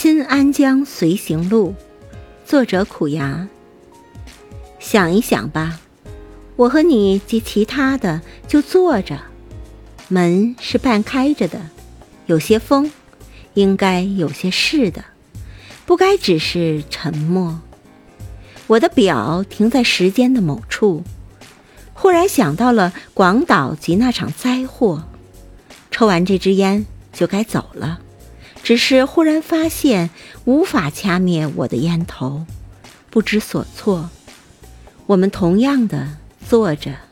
[0.00, 1.74] 新安江随行录，
[2.46, 3.48] 作者苦牙。
[4.78, 5.80] 想一想吧，
[6.54, 9.18] 我和你及其他的就坐着，
[10.06, 11.58] 门是半开着的，
[12.26, 12.92] 有些风，
[13.54, 15.04] 应该有些事的，
[15.84, 17.58] 不该只是沉默。
[18.68, 21.02] 我的表停在时间的某处，
[21.92, 25.02] 忽然想到了广岛及那场灾祸，
[25.90, 27.98] 抽完这支烟就该走了。
[28.68, 30.10] 只是忽然发现
[30.44, 32.44] 无法掐灭我的烟头，
[33.08, 34.10] 不知所措。
[35.06, 37.07] 我们同样的坐着。